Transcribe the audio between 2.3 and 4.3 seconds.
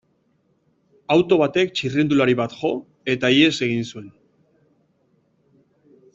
bat jo, eta ihes egin zuen.